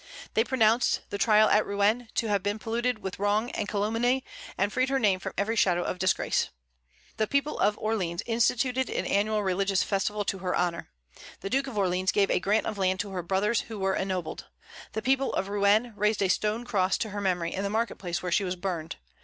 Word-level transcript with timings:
They 0.33 0.43
pronounced 0.43 1.01
the 1.11 1.19
trial 1.19 1.47
at 1.49 1.63
Rouen 1.63 2.07
to 2.15 2.27
have 2.27 2.41
been 2.41 2.57
polluted 2.57 3.03
with 3.03 3.19
wrong 3.19 3.51
and 3.51 3.67
calumny, 3.69 4.23
and 4.57 4.73
freed 4.73 4.89
her 4.89 4.97
name 4.97 5.19
from 5.19 5.35
every 5.37 5.55
shadow 5.55 5.83
of 5.83 5.99
disgrace. 5.99 6.49
The 7.17 7.27
people 7.27 7.59
of 7.59 7.77
Orleans 7.77 8.23
instituted 8.25 8.89
an 8.89 9.05
annual 9.05 9.43
religious 9.43 9.83
festival 9.83 10.25
to 10.25 10.39
her 10.39 10.55
honor. 10.55 10.89
The 11.41 11.51
Duke 11.51 11.67
of 11.67 11.77
Orleans 11.77 12.11
gave 12.11 12.31
a 12.31 12.39
grant 12.39 12.65
of 12.65 12.79
land 12.79 12.99
to 13.01 13.11
her 13.11 13.21
brothers, 13.21 13.61
who 13.67 13.77
were 13.77 13.93
ennobled. 13.95 14.47
The 14.93 15.03
people 15.03 15.35
of 15.35 15.49
Rouen 15.49 15.93
raised 15.95 16.23
a 16.23 16.29
stone 16.29 16.65
cross 16.65 16.97
to 16.97 17.11
her 17.11 17.21
memory 17.21 17.53
in 17.53 17.61
the 17.61 17.69
market 17.69 17.97
place 17.99 18.23
where 18.23 18.31
she 18.31 18.43
was 18.43 18.55
burned. 18.55 18.95